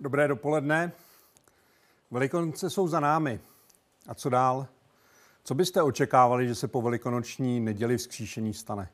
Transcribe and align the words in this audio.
Dobré 0.00 0.28
dopoledne. 0.28 0.92
Velikonoce 2.10 2.70
jsou 2.70 2.88
za 2.88 3.00
námi. 3.00 3.40
A 4.08 4.14
co 4.14 4.30
dál? 4.30 4.66
Co 5.44 5.54
byste 5.54 5.82
očekávali, 5.82 6.48
že 6.48 6.54
se 6.54 6.68
po 6.68 6.82
velikonoční 6.82 7.60
neděli 7.60 7.96
vzkříšení 7.96 8.54
stane? 8.54 8.88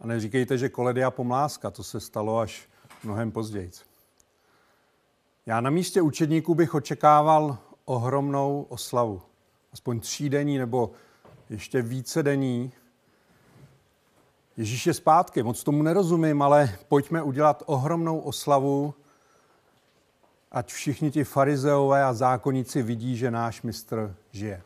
A 0.00 0.06
neříkejte, 0.06 0.58
že 0.58 0.68
koledia 0.68 1.10
pomláska, 1.10 1.70
to 1.70 1.82
se 1.82 2.00
stalo 2.00 2.38
až 2.38 2.68
mnohem 3.04 3.30
později. 3.32 3.70
Já 5.46 5.60
na 5.60 5.70
místě 5.70 6.02
učedníků 6.02 6.54
bych 6.54 6.74
očekával 6.74 7.58
ohromnou 7.84 8.66
oslavu. 8.68 9.22
Aspoň 9.72 10.00
třídenní 10.00 10.58
nebo 10.58 10.90
ještě 11.50 11.82
více 11.82 12.22
denní. 12.22 12.72
Ježíš 14.56 14.86
je 14.86 14.94
zpátky, 14.94 15.42
moc 15.42 15.64
tomu 15.64 15.82
nerozumím, 15.82 16.42
ale 16.42 16.78
pojďme 16.88 17.22
udělat 17.22 17.62
ohromnou 17.66 18.18
oslavu, 18.18 18.94
ať 20.52 20.72
všichni 20.72 21.10
ti 21.10 21.24
farizeové 21.24 22.04
a 22.04 22.12
zákonníci 22.12 22.82
vidí, 22.82 23.16
že 23.16 23.30
náš 23.30 23.62
mistr 23.62 24.16
žije. 24.30 24.62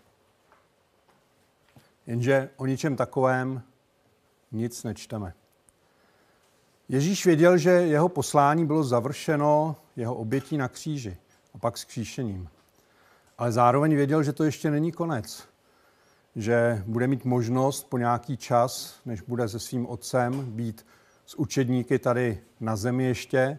Jenže 2.07 2.51
o 2.57 2.67
ničem 2.67 2.97
takovém 2.97 3.63
nic 4.53 4.85
nečteme. 4.85 5.35
Ježíš 6.89 7.27
věděl, 7.27 7.59
že 7.59 7.71
jeho 7.71 8.09
poslání 8.09 8.67
bylo 8.67 8.85
završeno 8.85 9.77
jeho 9.97 10.15
obětí 10.15 10.57
na 10.57 10.69
kříži 10.69 11.17
a 11.55 11.59
pak 11.59 11.79
skříšením. 11.79 12.49
Ale 13.39 13.53
zároveň 13.53 13.97
věděl, 13.97 14.23
že 14.23 14.33
to 14.33 14.45
ještě 14.45 14.71
není 14.71 14.93
konec. 14.93 15.49
Že 16.37 16.83
bude 16.87 17.07
mít 17.07 17.25
možnost 17.25 17.91
po 17.91 17.99
nějaký 17.99 18.37
čas, 18.37 19.01
než 19.05 19.21
bude 19.21 19.49
se 19.49 19.59
svým 19.59 19.87
otcem, 19.87 20.53
být 20.53 20.87
s 21.27 21.35
učedníky 21.35 21.99
tady 21.99 22.41
na 22.61 22.77
zemi 22.77 23.05
ještě 23.05 23.59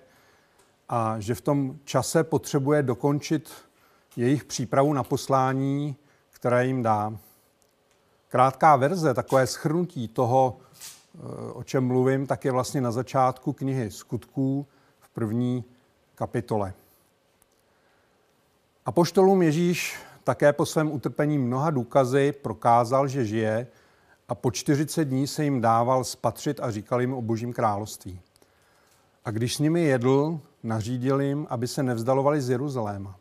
a 0.90 1.20
že 1.20 1.36
v 1.36 1.42
tom 1.42 1.80
čase 1.84 2.24
potřebuje 2.24 2.84
dokončit 2.84 3.52
jejich 4.16 4.44
přípravu 4.44 4.94
na 4.94 5.04
poslání, 5.04 5.96
které 6.32 6.68
jim 6.68 6.84
dá. 6.84 7.18
Krátká 8.30 8.76
verze, 8.76 9.14
takové 9.14 9.48
schrnutí 9.48 10.08
toho, 10.08 10.58
o 11.54 11.64
čem 11.64 11.88
mluvím, 11.88 12.28
tak 12.28 12.46
je 12.46 12.52
vlastně 12.52 12.82
na 12.82 12.92
začátku 12.92 13.54
knihy 13.54 13.92
Skutků 13.92 14.68
v 15.00 15.10
první 15.10 15.64
kapitole. 16.16 16.74
A 18.86 18.92
poštolům 18.92 19.42
Ježíš 19.42 20.00
také 20.24 20.54
po 20.54 20.66
svém 20.66 20.92
utrpení 20.92 21.38
mnoha 21.38 21.72
důkazy 21.72 22.32
prokázal, 22.32 23.08
že 23.08 23.26
žije 23.26 23.68
a 24.28 24.36
po 24.36 24.52
40 24.52 25.06
dní 25.06 25.28
se 25.28 25.44
jim 25.44 25.62
dával 25.62 26.04
spatřit 26.04 26.60
a 26.60 26.72
říkal 26.72 27.02
jim 27.02 27.14
o 27.14 27.22
božím 27.22 27.54
království. 27.54 28.20
A 29.26 29.32
když 29.32 29.56
s 29.56 29.60
nimi 29.60 29.84
jedl, 29.84 30.40
nařídil 30.68 31.22
jim, 31.22 31.48
aby 31.50 31.68
se 31.68 31.84
nevzdalovali 31.84 32.42
z 32.42 32.50
Jeruzaléma, 32.50 33.20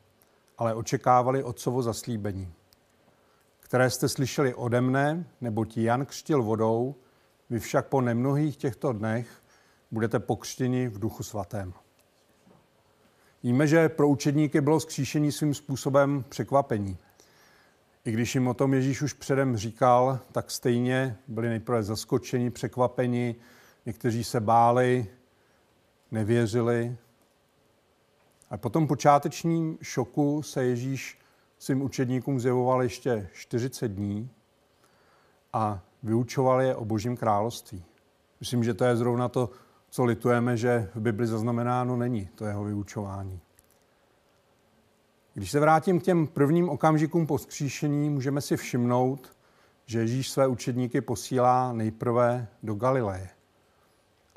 ale 0.58 0.74
očekávali 0.74 1.44
otcovo 1.44 1.82
zaslíbení, 1.82 2.52
které 3.60 3.90
jste 3.90 4.08
slyšeli 4.08 4.54
ode 4.54 4.80
mne, 4.80 5.24
nebo 5.40 5.64
ti 5.64 5.82
Jan 5.82 6.06
křtil 6.06 6.42
vodou, 6.42 6.94
vy 7.50 7.58
však 7.58 7.86
po 7.86 8.00
nemnohých 8.00 8.56
těchto 8.56 8.92
dnech 8.92 9.28
budete 9.90 10.18
pokřtěni 10.18 10.88
v 10.88 10.98
duchu 10.98 11.22
svatém. 11.22 11.72
Víme, 13.42 13.66
že 13.66 13.88
pro 13.88 14.08
učedníky 14.08 14.60
bylo 14.60 14.80
skříšení 14.80 15.32
svým 15.32 15.54
způsobem 15.54 16.24
překvapení. 16.28 16.98
I 18.04 18.12
když 18.12 18.34
jim 18.34 18.48
o 18.48 18.54
tom 18.54 18.74
Ježíš 18.74 19.02
už 19.02 19.12
předem 19.12 19.56
říkal, 19.56 20.18
tak 20.32 20.50
stejně 20.50 21.16
byli 21.28 21.48
nejprve 21.48 21.82
zaskočeni, 21.82 22.50
překvapeni, 22.50 23.34
někteří 23.86 24.24
se 24.24 24.40
báli, 24.40 25.06
nevěřili. 26.10 26.96
A 28.50 28.56
po 28.56 28.70
tom 28.70 28.86
počátečním 28.86 29.78
šoku 29.82 30.42
se 30.42 30.64
Ježíš 30.64 31.18
svým 31.58 31.82
učedníkům 31.82 32.40
zjevoval 32.40 32.82
ještě 32.82 33.28
40 33.32 33.88
dní 33.88 34.30
a 35.52 35.80
vyučoval 36.02 36.60
je 36.60 36.76
o 36.76 36.84
Božím 36.84 37.16
království. 37.16 37.84
Myslím, 38.40 38.64
že 38.64 38.74
to 38.74 38.84
je 38.84 38.96
zrovna 38.96 39.28
to, 39.28 39.50
co 39.90 40.04
litujeme, 40.04 40.56
že 40.56 40.90
v 40.94 41.00
Bibli 41.00 41.26
zaznamenáno 41.26 41.96
není, 41.96 42.28
to 42.34 42.44
jeho 42.44 42.64
vyučování. 42.64 43.40
Když 45.34 45.50
se 45.50 45.60
vrátím 45.60 46.00
k 46.00 46.02
těm 46.02 46.26
prvním 46.26 46.68
okamžikům 46.68 47.26
po 47.26 47.38
skříšení, 47.38 48.10
můžeme 48.10 48.40
si 48.40 48.56
všimnout, 48.56 49.36
že 49.86 49.98
Ježíš 49.98 50.30
své 50.30 50.46
učedníky 50.46 51.00
posílá 51.00 51.72
nejprve 51.72 52.48
do 52.62 52.74
Galileje. 52.74 53.28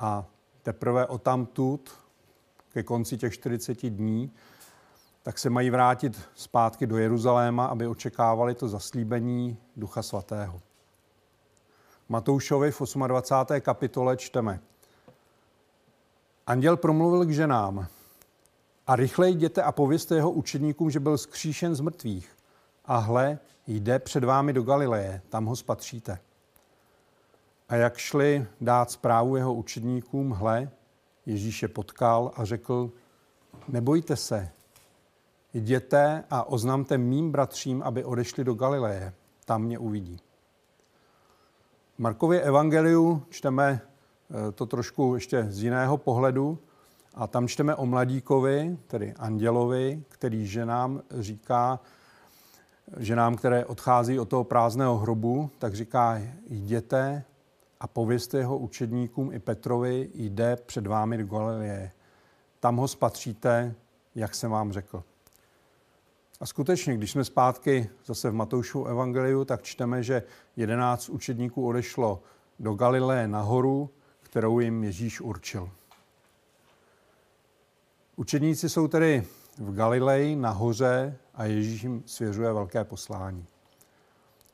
A 0.00 0.26
teprve 0.62 1.06
o 1.06 1.18
tamtud, 1.18 1.90
ke 2.72 2.82
konci 2.82 3.16
těch 3.16 3.34
40 3.34 3.90
dní, 3.90 4.32
tak 5.22 5.38
se 5.38 5.50
mají 5.50 5.70
vrátit 5.70 6.20
zpátky 6.34 6.86
do 6.86 6.96
Jeruzaléma, 6.96 7.66
aby 7.66 7.86
očekávali 7.86 8.54
to 8.54 8.68
zaslíbení 8.68 9.56
Ducha 9.76 10.02
Svatého. 10.02 10.60
Matoušovi 12.08 12.70
v 12.70 12.82
28. 13.06 13.60
kapitole 13.60 14.16
čteme. 14.16 14.60
Anděl 16.46 16.76
promluvil 16.76 17.26
k 17.26 17.30
ženám. 17.30 17.86
A 18.86 18.96
rychle 18.96 19.30
jděte 19.30 19.62
a 19.62 19.72
povězte 19.72 20.14
jeho 20.14 20.30
učedníkům, 20.30 20.90
že 20.90 21.00
byl 21.00 21.18
skříšen 21.18 21.74
z 21.74 21.80
mrtvých. 21.80 22.36
A 22.84 22.96
hle, 22.98 23.38
jde 23.66 23.98
před 23.98 24.24
vámi 24.24 24.52
do 24.52 24.62
Galileje, 24.62 25.22
tam 25.28 25.46
ho 25.46 25.56
spatříte. 25.56 26.18
A 27.68 27.76
jak 27.76 27.96
šli 27.96 28.46
dát 28.60 28.90
zprávu 28.90 29.36
jeho 29.36 29.54
učedníkům, 29.54 30.30
hle, 30.30 30.70
Ježíš 31.30 31.62
je 31.62 31.68
potkal 31.68 32.32
a 32.36 32.44
řekl, 32.44 32.90
nebojte 33.68 34.16
se, 34.16 34.50
jděte 35.54 36.24
a 36.30 36.48
oznamte 36.48 36.98
mým 36.98 37.32
bratřím, 37.32 37.82
aby 37.82 38.04
odešli 38.04 38.44
do 38.44 38.54
Galileje, 38.54 39.12
tam 39.44 39.62
mě 39.62 39.78
uvidí. 39.78 40.16
V 41.94 41.98
Markově 41.98 42.40
evangeliu 42.40 43.22
čteme 43.30 43.80
eh, 43.80 44.52
to 44.52 44.66
trošku 44.66 45.14
ještě 45.14 45.46
z 45.48 45.62
jiného 45.62 45.96
pohledu 45.96 46.58
a 47.14 47.26
tam 47.26 47.48
čteme 47.48 47.74
o 47.74 47.86
mladíkovi, 47.86 48.78
tedy 48.86 49.14
andělovi, 49.18 50.02
který 50.08 50.46
ženám 50.46 51.02
říká, 51.18 51.80
ženám, 52.96 53.36
které 53.36 53.64
odchází 53.64 54.18
od 54.18 54.28
toho 54.28 54.44
prázdného 54.44 54.98
hrobu, 54.98 55.50
tak 55.58 55.74
říká, 55.74 56.20
jděte 56.48 57.24
a 57.80 57.86
povězte 57.86 58.38
jeho 58.38 58.58
učedníkům 58.58 59.32
i 59.32 59.38
Petrovi, 59.38 60.10
jde 60.14 60.56
před 60.56 60.86
vámi 60.86 61.18
do 61.18 61.26
Galileje. 61.26 61.92
Tam 62.60 62.76
ho 62.76 62.88
spatříte, 62.88 63.74
jak 64.14 64.34
jsem 64.34 64.50
vám 64.50 64.72
řekl. 64.72 65.04
A 66.40 66.46
skutečně, 66.46 66.94
když 66.94 67.10
jsme 67.10 67.24
zpátky 67.24 67.90
zase 68.06 68.30
v 68.30 68.34
Matoušu 68.34 68.84
evangeliu, 68.84 69.44
tak 69.44 69.62
čteme, 69.62 70.02
že 70.02 70.22
jedenáct 70.56 71.08
učedníků 71.08 71.66
odešlo 71.66 72.22
do 72.58 72.74
Galileje 72.74 73.28
nahoru, 73.28 73.90
kterou 74.22 74.60
jim 74.60 74.84
Ježíš 74.84 75.20
určil. 75.20 75.70
Učedníci 78.16 78.68
jsou 78.68 78.88
tedy 78.88 79.26
v 79.58 79.74
Galileji 79.74 80.36
nahoře 80.36 81.16
a 81.34 81.44
Ježíš 81.44 81.82
jim 81.82 82.02
svěřuje 82.06 82.52
velké 82.52 82.84
poslání. 82.84 83.46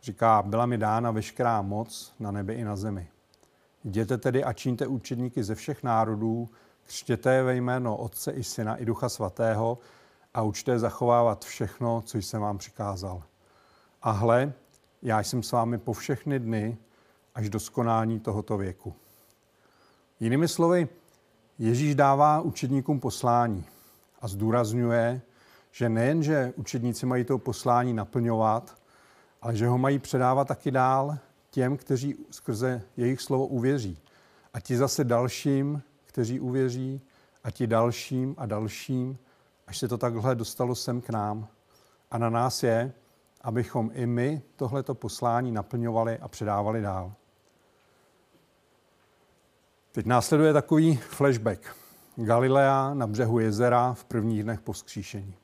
Říká, 0.03 0.43
byla 0.43 0.67
mi 0.67 0.79
dána 0.79 1.11
veškerá 1.11 1.63
moc 1.63 2.15
na 2.21 2.31
nebi 2.31 2.55
i 2.55 2.65
na 2.65 2.77
zemi. 2.77 3.09
Jděte 3.87 4.19
tedy 4.19 4.45
a 4.45 4.53
čiňte 4.53 4.87
učedníky 4.87 5.45
ze 5.45 5.55
všech 5.55 5.83
národů, 5.83 6.49
křtěte 6.87 7.35
je 7.35 7.43
ve 7.43 7.57
jméno 7.57 7.97
Otce 7.97 8.33
i 8.33 8.45
Syna 8.45 8.77
i 8.77 8.85
Ducha 8.85 9.09
Svatého 9.09 9.79
a 10.35 10.43
učte 10.43 10.79
zachovávat 10.79 11.45
všechno, 11.45 12.03
co 12.03 12.19
jsem 12.19 12.43
vám 12.43 12.59
přikázal. 12.59 13.23
A 14.03 14.11
hle, 14.11 14.53
já 15.03 15.21
jsem 15.21 15.43
s 15.43 15.53
vámi 15.53 15.79
po 15.79 15.93
všechny 15.93 16.39
dny 16.39 16.77
až 17.35 17.49
do 17.49 17.61
skonání 17.61 18.21
tohoto 18.21 18.57
věku. 18.59 18.95
Jinými 20.21 20.49
slovy, 20.49 20.89
Ježíš 21.59 21.95
dává 21.95 22.41
učedníkům 22.41 23.01
poslání 23.01 23.65
a 24.21 24.29
zdůrazňuje, 24.29 25.21
že 25.71 25.89
nejenže 25.89 26.53
učedníci 26.57 27.07
mají 27.07 27.25
to 27.25 27.39
poslání 27.39 27.95
naplňovat, 27.95 28.77
ale 29.43 29.57
že 29.57 29.67
ho 29.67 29.79
mají 29.79 29.99
předávat 29.99 30.49
taky 30.49 30.71
dál 30.71 31.19
těm, 31.57 31.77
kteří 31.77 32.17
skrze 32.31 32.83
jejich 32.97 33.21
slovo 33.21 33.47
uvěří. 33.47 33.99
A 34.55 34.61
ti 34.61 34.77
zase 34.77 35.05
dalším, 35.05 35.83
kteří 36.05 36.41
uvěří, 36.41 37.01
a 37.45 37.51
ti 37.51 37.67
dalším 37.67 38.35
a 38.39 38.47
dalším, 38.47 39.19
až 39.67 39.79
se 39.79 39.89
to 39.89 39.99
takhle 39.99 40.35
dostalo 40.35 40.75
sem 40.75 41.01
k 41.01 41.11
nám. 41.11 41.49
A 42.11 42.19
na 42.19 42.31
nás 42.31 42.63
je, 42.63 42.93
abychom 43.41 43.91
i 43.95 44.07
my 44.07 44.43
tohleto 44.57 44.95
poslání 44.95 45.53
naplňovali 45.53 46.19
a 46.19 46.29
předávali 46.29 46.83
dál. 46.83 47.13
Teď 49.93 50.07
následuje 50.07 50.53
takový 50.53 50.97
flashback. 50.97 51.77
Galilea 52.17 52.95
na 52.95 53.07
břehu 53.07 53.39
jezera 53.39 53.95
v 53.95 54.05
prvních 54.05 54.43
dnech 54.43 54.61
po 54.61 54.73
vzkříšení. 54.73 55.35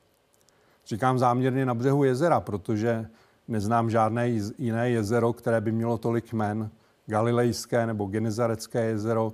Říkám 0.87 1.19
záměrně 1.19 1.65
na 1.65 1.73
břehu 1.73 2.03
jezera, 2.03 2.39
protože 2.39 3.09
neznám 3.47 3.89
žádné 3.89 4.29
jiné 4.57 4.89
jezero, 4.89 5.33
které 5.33 5.61
by 5.61 5.71
mělo 5.71 5.97
tolik 5.97 6.33
jmen. 6.33 6.69
Galilejské 7.05 7.85
nebo 7.85 8.05
Genizarecké 8.05 8.85
jezero, 8.85 9.33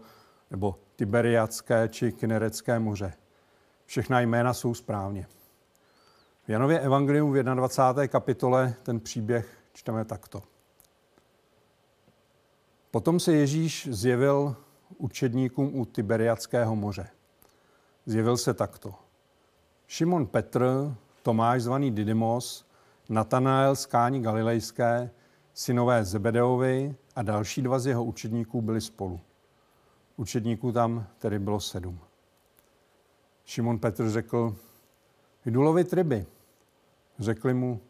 nebo 0.51 0.79
Tiberiacké 0.95 1.87
či 1.87 2.11
Kinerecké 2.11 2.79
moře. 2.79 3.13
Všechna 3.85 4.19
jména 4.21 4.53
jsou 4.53 4.73
správně. 4.73 5.27
V 6.47 6.49
Janově 6.49 6.79
Evangelium 6.79 7.31
v 7.33 7.43
21. 7.43 8.07
kapitole 8.07 8.73
ten 8.83 8.99
příběh 8.99 9.57
čteme 9.73 10.05
takto. 10.05 10.43
Potom 12.91 13.19
se 13.19 13.33
Ježíš 13.33 13.87
zjevil 13.91 14.55
učedníkům 14.97 15.79
u 15.79 15.85
Tiberiackého 15.85 16.75
moře. 16.75 17.07
Zjevil 18.05 18.37
se 18.37 18.53
takto. 18.53 18.95
Šimon 19.87 20.27
Petr, 20.27 20.65
Tomáš 21.23 21.61
zvaný 21.61 21.91
Didymos, 21.91 22.68
Natanael 23.09 23.75
z 23.75 23.85
Kání 23.85 24.21
Galilejské, 24.21 25.11
synové 25.53 26.05
Zebedeovi 26.05 26.95
a 27.15 27.21
další 27.21 27.61
dva 27.61 27.79
z 27.79 27.87
jeho 27.87 28.03
učedníků 28.03 28.61
byli 28.61 28.81
spolu. 28.81 29.19
Učedníků 30.17 30.71
tam 30.71 31.07
tedy 31.19 31.39
bylo 31.39 31.59
sedm. 31.59 31.99
Šimon 33.45 33.79
Petr 33.79 34.09
řekl, 34.09 34.55
jdu 35.45 35.61
lovit 35.61 35.93
ryby. 35.93 36.25
Řekli 37.19 37.53
mu, 37.53 37.81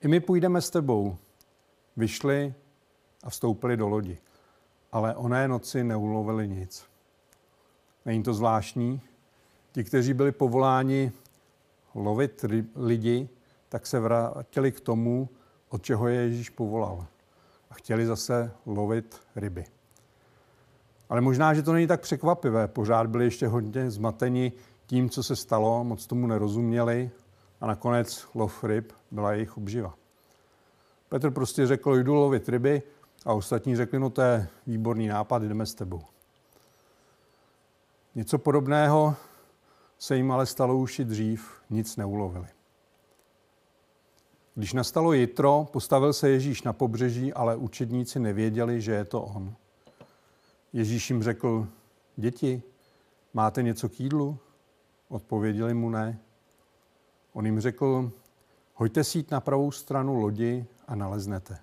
i 0.00 0.08
my 0.08 0.20
půjdeme 0.20 0.60
s 0.60 0.70
tebou. 0.70 1.16
Vyšli 1.96 2.54
a 3.22 3.30
vstoupili 3.30 3.76
do 3.76 3.88
lodi. 3.88 4.18
Ale 4.92 5.14
oné 5.14 5.48
noci 5.48 5.84
neulovili 5.84 6.48
nic. 6.48 6.84
Není 8.04 8.22
to 8.22 8.34
zvláštní? 8.34 9.00
Ti, 9.72 9.84
kteří 9.84 10.14
byli 10.14 10.32
povoláni 10.32 11.12
lovit 11.94 12.44
lidi, 12.76 13.28
tak 13.74 13.86
se 13.86 14.00
vrátili 14.00 14.72
k 14.72 14.80
tomu, 14.80 15.28
od 15.68 15.82
čeho 15.82 16.08
je 16.08 16.20
Ježíš 16.20 16.50
povolal. 16.50 17.06
A 17.70 17.74
chtěli 17.74 18.06
zase 18.06 18.52
lovit 18.66 19.20
ryby. 19.36 19.64
Ale 21.08 21.20
možná, 21.20 21.54
že 21.54 21.62
to 21.62 21.72
není 21.72 21.86
tak 21.86 22.00
překvapivé. 22.00 22.68
Pořád 22.68 23.06
byli 23.06 23.24
ještě 23.24 23.48
hodně 23.48 23.90
zmateni 23.90 24.52
tím, 24.86 25.10
co 25.10 25.22
se 25.22 25.36
stalo, 25.36 25.84
moc 25.84 26.06
tomu 26.06 26.26
nerozuměli 26.26 27.10
a 27.60 27.66
nakonec 27.66 28.26
lov 28.34 28.64
ryb 28.64 28.92
byla 29.10 29.32
jejich 29.32 29.56
obživa. 29.56 29.94
Petr 31.08 31.30
prostě 31.30 31.66
řekl, 31.66 31.96
jdu 31.96 32.14
lovit 32.14 32.48
ryby 32.48 32.82
a 33.26 33.32
ostatní 33.32 33.76
řekli, 33.76 33.98
no 33.98 34.10
to 34.10 34.22
je 34.22 34.48
výborný 34.66 35.06
nápad, 35.06 35.42
jdeme 35.42 35.66
s 35.66 35.74
tebou. 35.74 36.02
Něco 38.14 38.38
podobného 38.38 39.16
se 39.98 40.16
jim 40.16 40.32
ale 40.32 40.46
stalo 40.46 40.76
už 40.76 40.98
i 40.98 41.04
dřív, 41.04 41.60
nic 41.70 41.96
neulovili. 41.96 42.46
Když 44.54 44.72
nastalo 44.72 45.12
jitro, 45.12 45.66
postavil 45.72 46.12
se 46.12 46.30
Ježíš 46.30 46.62
na 46.62 46.72
pobřeží, 46.72 47.32
ale 47.32 47.56
učedníci 47.56 48.18
nevěděli, 48.18 48.80
že 48.80 48.92
je 48.92 49.04
to 49.04 49.22
on. 49.22 49.54
Ježíš 50.72 51.10
jim 51.10 51.22
řekl, 51.22 51.68
děti, 52.16 52.62
máte 53.34 53.62
něco 53.62 53.88
k 53.88 54.00
jídlu? 54.00 54.38
Odpověděli 55.08 55.74
mu 55.74 55.90
ne. 55.90 56.18
On 57.32 57.46
jim 57.46 57.60
řekl, 57.60 58.12
hoďte 58.74 59.04
si 59.04 59.18
jít 59.18 59.30
na 59.30 59.40
pravou 59.40 59.70
stranu 59.70 60.14
lodi 60.14 60.66
a 60.88 60.94
naleznete. 60.94 61.58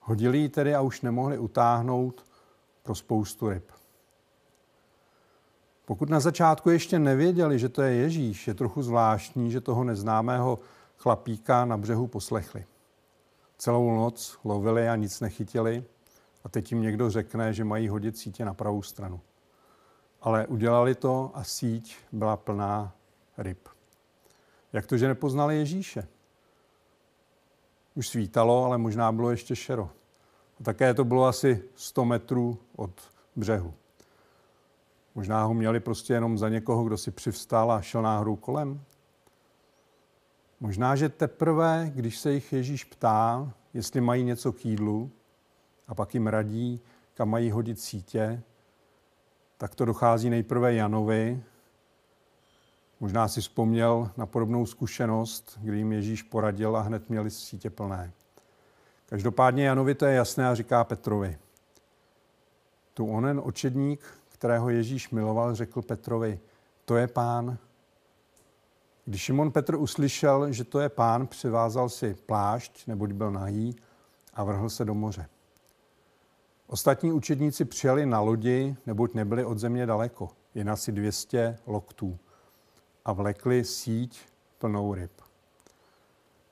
Hodili 0.00 0.38
ji 0.38 0.48
tedy 0.48 0.74
a 0.74 0.80
už 0.80 1.00
nemohli 1.00 1.38
utáhnout 1.38 2.24
pro 2.82 2.94
spoustu 2.94 3.48
ryb. 3.48 3.64
Pokud 5.84 6.10
na 6.10 6.20
začátku 6.20 6.70
ještě 6.70 6.98
nevěděli, 6.98 7.58
že 7.58 7.68
to 7.68 7.82
je 7.82 7.94
Ježíš, 7.94 8.48
je 8.48 8.54
trochu 8.54 8.82
zvláštní, 8.82 9.50
že 9.50 9.60
toho 9.60 9.84
neznámého 9.84 10.58
chlapíka 11.02 11.64
na 11.64 11.76
břehu 11.76 12.06
poslechli. 12.06 12.64
Celou 13.58 13.96
noc 13.96 14.38
lovili 14.44 14.88
a 14.88 14.96
nic 14.96 15.20
nechytili 15.20 15.84
a 16.44 16.48
teď 16.48 16.72
jim 16.72 16.82
někdo 16.82 17.10
řekne, 17.10 17.52
že 17.52 17.64
mají 17.64 17.88
hodit 17.88 18.18
sítě 18.18 18.44
na 18.44 18.54
pravou 18.54 18.82
stranu. 18.82 19.20
Ale 20.20 20.46
udělali 20.46 20.94
to 20.94 21.30
a 21.34 21.44
síť 21.44 21.96
byla 22.12 22.36
plná 22.36 22.94
ryb. 23.38 23.68
Jak 24.72 24.86
to, 24.86 24.96
že 24.96 25.08
nepoznali 25.08 25.56
Ježíše? 25.56 26.08
Už 27.94 28.08
svítalo, 28.08 28.64
ale 28.64 28.78
možná 28.78 29.12
bylo 29.12 29.30
ještě 29.30 29.56
šero. 29.56 29.90
A 30.60 30.64
také 30.64 30.94
to 30.94 31.04
bylo 31.04 31.24
asi 31.24 31.62
100 31.74 32.04
metrů 32.04 32.58
od 32.76 32.90
břehu. 33.36 33.74
Možná 35.14 35.44
ho 35.44 35.54
měli 35.54 35.80
prostě 35.80 36.12
jenom 36.12 36.38
za 36.38 36.48
někoho, 36.48 36.84
kdo 36.84 36.98
si 36.98 37.10
přivstal 37.10 37.72
a 37.72 37.82
šel 37.82 38.02
náhodou 38.02 38.36
kolem. 38.36 38.84
Možná, 40.62 40.96
že 40.96 41.08
teprve, 41.08 41.90
když 41.94 42.18
se 42.18 42.32
jich 42.32 42.52
Ježíš 42.52 42.84
ptá, 42.84 43.52
jestli 43.74 44.00
mají 44.00 44.24
něco 44.24 44.52
k 44.52 44.64
jídlu, 44.64 45.10
a 45.88 45.94
pak 45.94 46.14
jim 46.14 46.26
radí, 46.26 46.80
kam 47.14 47.28
mají 47.28 47.50
hodit 47.50 47.80
sítě, 47.80 48.42
tak 49.58 49.74
to 49.74 49.84
dochází 49.84 50.30
nejprve 50.30 50.74
Janovi. 50.74 51.42
Možná 53.00 53.28
si 53.28 53.40
vzpomněl 53.40 54.10
na 54.16 54.26
podobnou 54.26 54.66
zkušenost, 54.66 55.58
kdy 55.62 55.76
jim 55.76 55.92
Ježíš 55.92 56.22
poradil 56.22 56.76
a 56.76 56.80
hned 56.80 57.10
měli 57.10 57.30
sítě 57.30 57.70
plné. 57.70 58.12
Každopádně 59.06 59.66
Janovi 59.66 59.94
to 59.94 60.06
je 60.06 60.14
jasné 60.14 60.48
a 60.48 60.54
říká 60.54 60.84
Petrovi. 60.84 61.38
Tu 62.94 63.06
onen 63.06 63.40
očedník, 63.44 64.00
kterého 64.28 64.70
Ježíš 64.70 65.10
miloval, 65.10 65.54
řekl 65.54 65.82
Petrovi, 65.82 66.40
to 66.84 66.96
je 66.96 67.06
pán. 67.06 67.58
Když 69.04 69.22
Šimon 69.22 69.50
Petr 69.50 69.74
uslyšel, 69.74 70.52
že 70.52 70.64
to 70.64 70.80
je 70.80 70.88
pán, 70.88 71.26
přivázal 71.26 71.88
si 71.88 72.14
plášť, 72.14 72.86
neboť 72.86 73.12
byl 73.12 73.30
nahý, 73.30 73.76
a 74.34 74.44
vrhl 74.44 74.70
se 74.70 74.84
do 74.84 74.94
moře. 74.94 75.28
Ostatní 76.66 77.12
učedníci 77.12 77.64
přijeli 77.64 78.06
na 78.06 78.20
lodi, 78.20 78.76
neboť 78.86 79.14
nebyli 79.14 79.44
od 79.44 79.58
země 79.58 79.86
daleko, 79.86 80.30
jen 80.54 80.70
asi 80.70 80.92
200 80.92 81.58
loktů 81.66 82.18
a 83.04 83.12
vlekli 83.12 83.64
síť 83.64 84.20
plnou 84.58 84.94
ryb. 84.94 85.12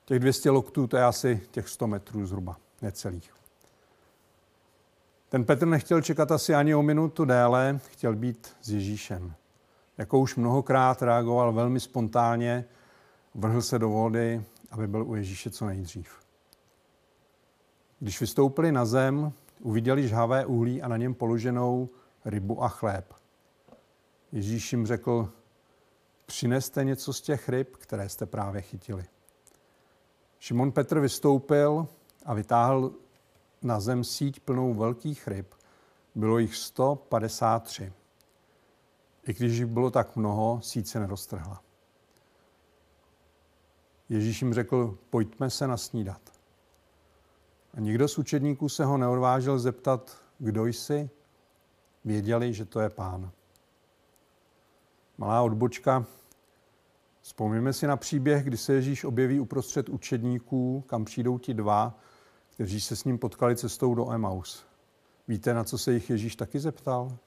Těch 0.05 0.19
200 0.19 0.49
loktů 0.49 0.87
to 0.87 0.97
je 0.97 1.03
asi 1.03 1.41
těch 1.51 1.69
100 1.69 1.87
metrů 1.87 2.25
zhruba, 2.25 2.57
necelých. 2.81 3.33
Ten 5.29 5.45
Petr 5.45 5.67
nechtěl 5.67 6.01
čekat 6.01 6.31
asi 6.31 6.55
ani 6.55 6.75
o 6.75 6.81
minutu 6.81 7.25
déle, 7.25 7.79
chtěl 7.87 8.15
být 8.15 8.55
s 8.61 8.71
Ježíšem. 8.71 9.33
Jako 10.01 10.19
už 10.19 10.35
mnohokrát 10.35 11.01
reagoval 11.01 11.53
velmi 11.53 11.79
spontánně, 11.79 12.65
vrhl 13.35 13.61
se 13.61 13.79
do 13.79 13.89
vody, 13.89 14.43
aby 14.71 14.87
byl 14.87 15.07
u 15.07 15.15
Ježíše 15.15 15.49
co 15.49 15.65
nejdřív. 15.65 16.19
Když 17.99 18.21
vystoupili 18.21 18.71
na 18.71 18.85
zem, 18.85 19.33
uviděli 19.59 20.07
žhavé 20.07 20.45
uhlí 20.45 20.81
a 20.81 20.87
na 20.87 20.97
něm 20.97 21.13
položenou 21.13 21.89
rybu 22.25 22.63
a 22.63 22.67
chléb. 22.67 23.13
Ježíš 24.31 24.71
jim 24.71 24.85
řekl, 24.85 25.29
přineste 26.25 26.83
něco 26.83 27.13
z 27.13 27.21
těch 27.21 27.49
ryb, 27.49 27.75
které 27.75 28.09
jste 28.09 28.25
právě 28.25 28.61
chytili. 28.61 29.05
Šimon 30.39 30.71
Petr 30.71 30.99
vystoupil 30.99 31.87
a 32.25 32.33
vytáhl 32.33 32.91
na 33.61 33.79
zem 33.79 34.03
síť 34.03 34.39
plnou 34.39 34.73
velkých 34.73 35.27
ryb. 35.27 35.53
Bylo 36.15 36.37
jich 36.37 36.55
153. 36.55 37.93
I 39.27 39.33
když 39.33 39.57
jich 39.57 39.65
bylo 39.65 39.91
tak 39.91 40.15
mnoho, 40.15 40.59
síť 40.63 40.87
se 40.87 40.99
neroztrhla. 40.99 41.63
Ježíš 44.09 44.41
jim 44.41 44.53
řekl, 44.53 44.97
pojďme 45.09 45.49
se 45.49 45.67
nasnídat. 45.67 46.21
A 47.73 47.79
nikdo 47.79 48.07
z 48.07 48.17
učedníků 48.17 48.69
se 48.69 48.85
ho 48.85 48.97
neodvážil 48.97 49.59
zeptat, 49.59 50.17
kdo 50.39 50.65
jsi. 50.65 51.09
Věděli, 52.05 52.53
že 52.53 52.65
to 52.65 52.79
je 52.79 52.89
pán. 52.89 53.31
Malá 55.17 55.41
odbočka. 55.41 56.05
Vzpomněme 57.21 57.73
si 57.73 57.87
na 57.87 57.97
příběh, 57.97 58.43
kdy 58.43 58.57
se 58.57 58.73
Ježíš 58.73 59.03
objeví 59.03 59.39
uprostřed 59.39 59.89
učedníků, 59.89 60.83
kam 60.87 61.05
přijdou 61.05 61.37
ti 61.37 61.53
dva, 61.53 61.99
kteří 62.49 62.81
se 62.81 62.95
s 62.95 63.03
ním 63.03 63.17
potkali 63.17 63.55
cestou 63.55 63.95
do 63.95 64.11
Emaus. 64.11 64.65
Víte, 65.27 65.53
na 65.53 65.63
co 65.63 65.77
se 65.77 65.93
jich 65.93 66.09
Ježíš 66.09 66.35
taky 66.35 66.59
zeptal? 66.59 67.17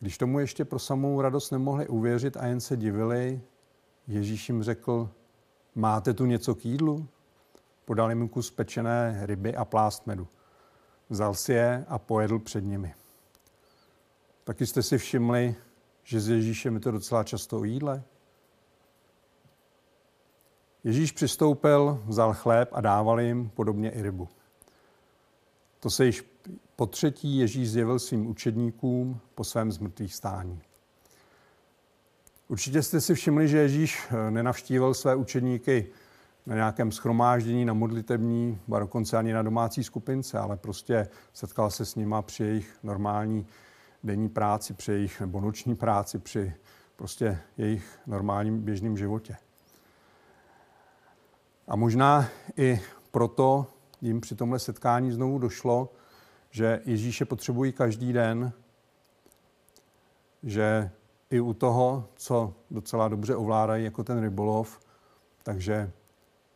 Když 0.00 0.18
tomu 0.18 0.38
ještě 0.38 0.64
pro 0.64 0.78
samou 0.78 1.20
radost 1.20 1.50
nemohli 1.50 1.88
uvěřit 1.88 2.36
a 2.36 2.46
jen 2.46 2.60
se 2.60 2.76
divili, 2.76 3.40
Ježíš 4.06 4.48
jim 4.48 4.62
řekl, 4.62 5.10
máte 5.74 6.14
tu 6.14 6.26
něco 6.26 6.54
k 6.54 6.64
jídlu? 6.64 7.08
Podal 7.84 8.08
jim 8.10 8.28
kus 8.28 8.50
pečené 8.50 9.20
ryby 9.22 9.56
a 9.56 9.64
plást 9.64 10.06
medu. 10.06 10.28
Vzal 11.08 11.34
si 11.34 11.52
je 11.52 11.84
a 11.88 11.98
pojedl 11.98 12.38
před 12.38 12.64
nimi. 12.64 12.94
Taky 14.44 14.66
jste 14.66 14.82
si 14.82 14.98
všimli, 14.98 15.54
že 16.02 16.20
s 16.20 16.28
Ježíšem 16.28 16.74
je 16.74 16.80
to 16.80 16.90
docela 16.90 17.24
často 17.24 17.58
o 17.58 17.64
jídle? 17.64 18.02
Ježíš 20.84 21.12
přistoupil, 21.12 22.02
vzal 22.06 22.34
chléb 22.34 22.68
a 22.72 22.80
dával 22.80 23.20
jim 23.20 23.48
podobně 23.48 23.90
i 23.90 24.02
rybu. 24.02 24.28
To 25.80 25.90
se 25.90 26.06
již 26.06 26.24
po 26.76 26.86
třetí 26.86 27.38
Ježíš 27.38 27.70
zjevil 27.70 27.98
svým 27.98 28.26
učedníkům 28.26 29.20
po 29.34 29.44
svém 29.44 29.72
zmrtvých 29.72 30.14
stání. 30.14 30.62
Určitě 32.48 32.82
jste 32.82 33.00
si 33.00 33.14
všimli, 33.14 33.48
že 33.48 33.58
Ježíš 33.58 34.08
nenavštívil 34.30 34.94
své 34.94 35.16
učedníky 35.16 35.86
na 36.46 36.54
nějakém 36.54 36.92
schromáždění, 36.92 37.64
na 37.64 37.72
modlitební, 37.72 38.58
a 38.74 38.78
dokonce 38.78 39.18
ani 39.18 39.32
na 39.32 39.42
domácí 39.42 39.84
skupince, 39.84 40.38
ale 40.38 40.56
prostě 40.56 41.08
setkal 41.32 41.70
se 41.70 41.84
s 41.84 41.94
nima 41.94 42.22
při 42.22 42.44
jejich 42.44 42.78
normální 42.82 43.46
denní 44.04 44.28
práci, 44.28 44.74
při 44.74 44.92
jejich 44.92 45.20
nebo 45.20 45.40
noční 45.40 45.74
práci, 45.74 46.18
při 46.18 46.54
prostě 46.96 47.38
jejich 47.58 47.98
normálním 48.06 48.62
běžným 48.62 48.96
životě. 48.96 49.36
A 51.68 51.76
možná 51.76 52.28
i 52.56 52.80
proto 53.10 53.66
jim 54.00 54.20
při 54.20 54.36
tomhle 54.36 54.58
setkání 54.58 55.12
znovu 55.12 55.38
došlo, 55.38 55.92
že 56.50 56.80
Ježíše 56.84 57.24
potřebují 57.24 57.72
každý 57.72 58.12
den, 58.12 58.52
že 60.42 60.90
i 61.30 61.40
u 61.40 61.54
toho, 61.54 62.08
co 62.16 62.54
docela 62.70 63.08
dobře 63.08 63.36
ovládají, 63.36 63.84
jako 63.84 64.04
ten 64.04 64.20
rybolov, 64.20 64.80
takže 65.42 65.90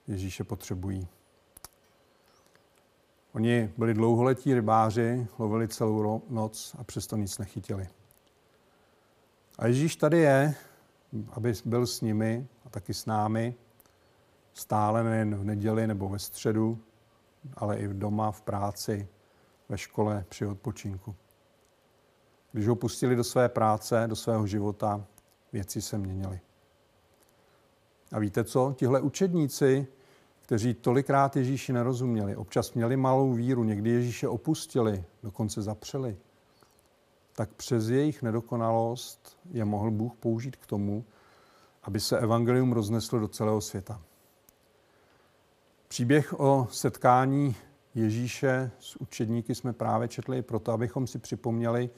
Ježíše 0.06 0.44
potřebují. 0.44 1.08
Oni 3.32 3.72
byli 3.76 3.94
dlouholetí 3.94 4.54
rybáři, 4.54 5.26
lovili 5.38 5.68
celou 5.68 6.22
noc 6.30 6.76
a 6.78 6.84
přesto 6.84 7.16
nic 7.16 7.38
nechytili. 7.38 7.88
A 9.58 9.66
Ježíš 9.66 9.96
tady 9.96 10.18
je, 10.18 10.54
aby 11.32 11.52
byl 11.64 11.86
s 11.86 12.00
nimi 12.00 12.46
a 12.66 12.68
taky 12.68 12.94
s 12.94 13.06
námi, 13.06 13.54
stále 14.54 15.04
nejen 15.04 15.36
v 15.36 15.44
neděli 15.44 15.86
nebo 15.86 16.08
ve 16.08 16.18
středu, 16.18 16.78
ale 17.56 17.76
i 17.76 17.86
v 17.86 17.98
doma, 17.98 18.30
v 18.30 18.40
práci, 18.40 19.08
ve 19.68 19.78
škole, 19.78 20.24
při 20.28 20.46
odpočinku. 20.46 21.14
Když 22.52 22.68
ho 22.68 22.76
pustili 22.76 23.16
do 23.16 23.24
své 23.24 23.48
práce, 23.48 24.04
do 24.06 24.16
svého 24.16 24.46
života, 24.46 25.04
věci 25.52 25.82
se 25.82 25.98
měnily. 25.98 26.40
A 28.12 28.18
víte 28.18 28.44
co? 28.44 28.74
Tihle 28.76 29.00
učedníci, 29.00 29.86
kteří 30.40 30.74
tolikrát 30.74 31.36
Ježíši 31.36 31.72
nerozuměli, 31.72 32.36
občas 32.36 32.72
měli 32.72 32.96
malou 32.96 33.32
víru, 33.32 33.64
někdy 33.64 33.90
Ježíše 33.90 34.28
opustili, 34.28 35.04
dokonce 35.22 35.62
zapřeli, 35.62 36.16
tak 37.32 37.50
přes 37.50 37.88
jejich 37.88 38.22
nedokonalost 38.22 39.38
je 39.50 39.64
mohl 39.64 39.90
Bůh 39.90 40.14
použít 40.14 40.56
k 40.56 40.66
tomu, 40.66 41.04
aby 41.82 42.00
se 42.00 42.18
evangelium 42.18 42.72
rozneslo 42.72 43.18
do 43.18 43.28
celého 43.28 43.60
světa. 43.60 44.02
Příběh 45.94 46.40
o 46.40 46.68
setkání 46.70 47.56
Ježíše 47.94 48.70
s 48.78 48.96
učedníky 48.96 49.54
jsme 49.54 49.72
právě 49.72 50.08
četli 50.08 50.42
proto, 50.42 50.72
abychom 50.72 51.06
si 51.06 51.18
připomněli, 51.18 51.90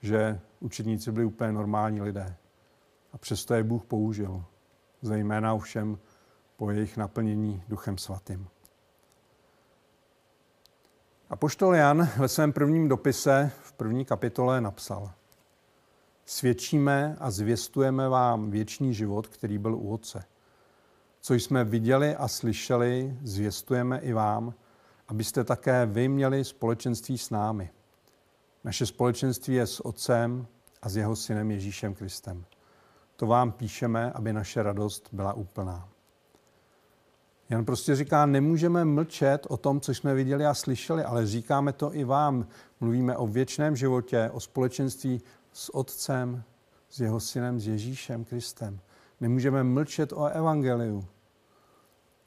že 0.00 0.40
učedníci 0.60 1.12
byli 1.12 1.26
úplně 1.26 1.52
normální 1.52 2.02
lidé. 2.02 2.36
A 3.12 3.18
přesto 3.18 3.54
je 3.54 3.62
Bůh 3.62 3.84
použil, 3.84 4.44
zejména 5.02 5.54
ovšem 5.54 5.98
po 6.56 6.70
jejich 6.70 6.96
naplnění 6.96 7.62
Duchem 7.68 7.98
Svatým. 7.98 8.48
A 11.30 11.36
poštol 11.36 11.74
Jan 11.74 12.08
ve 12.18 12.28
svém 12.28 12.52
prvním 12.52 12.88
dopise 12.88 13.50
v 13.62 13.72
první 13.72 14.04
kapitole 14.04 14.60
napsal 14.60 15.10
Svědčíme 16.24 17.16
a 17.20 17.30
zvěstujeme 17.30 18.08
vám 18.08 18.50
věčný 18.50 18.94
život, 18.94 19.26
který 19.26 19.58
byl 19.58 19.74
u 19.74 19.92
Otce. 19.92 20.24
Co 21.26 21.34
jsme 21.34 21.64
viděli 21.64 22.16
a 22.16 22.28
slyšeli, 22.28 23.18
zvěstujeme 23.22 23.98
i 23.98 24.12
vám, 24.12 24.54
abyste 25.08 25.44
také 25.44 25.86
vy 25.86 26.08
měli 26.08 26.44
společenství 26.44 27.18
s 27.18 27.30
námi. 27.30 27.70
Naše 28.64 28.86
společenství 28.86 29.54
je 29.54 29.66
s 29.66 29.86
Otcem 29.86 30.46
a 30.82 30.88
s 30.88 30.96
jeho 30.96 31.16
synem 31.16 31.50
Ježíšem 31.50 31.94
Kristem. 31.94 32.44
To 33.16 33.26
vám 33.26 33.52
píšeme, 33.52 34.12
aby 34.12 34.32
naše 34.32 34.62
radost 34.62 35.08
byla 35.12 35.32
úplná. 35.32 35.88
Jan 37.48 37.64
prostě 37.64 37.96
říká, 37.96 38.26
nemůžeme 38.26 38.84
mlčet 38.84 39.46
o 39.48 39.56
tom, 39.56 39.80
co 39.80 39.94
jsme 39.94 40.14
viděli 40.14 40.46
a 40.46 40.54
slyšeli, 40.54 41.04
ale 41.04 41.26
říkáme 41.26 41.72
to 41.72 41.94
i 41.94 42.04
vám. 42.04 42.46
Mluvíme 42.80 43.16
o 43.16 43.26
věčném 43.26 43.76
životě, 43.76 44.30
o 44.32 44.40
společenství 44.40 45.22
s 45.52 45.74
Otcem, 45.74 46.42
s 46.88 47.00
jeho 47.00 47.20
synem, 47.20 47.60
s 47.60 47.66
Ježíšem 47.66 48.24
Kristem. 48.24 48.80
Nemůžeme 49.20 49.62
mlčet 49.62 50.12
o 50.12 50.24
evangeliu. 50.24 51.04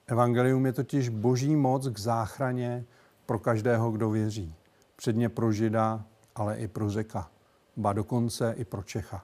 Evangelium 0.07 0.65
je 0.65 0.73
totiž 0.73 1.09
boží 1.09 1.55
moc 1.55 1.87
k 1.87 1.99
záchraně 1.99 2.85
pro 3.25 3.39
každého, 3.39 3.91
kdo 3.91 4.09
věří. 4.09 4.55
Předně 4.95 5.29
pro 5.29 5.51
Žida, 5.51 6.05
ale 6.35 6.57
i 6.57 6.67
pro 6.67 6.89
Řeka. 6.89 7.31
Ba 7.77 7.93
dokonce 7.93 8.53
i 8.57 8.65
pro 8.65 8.83
Čecha. 8.83 9.23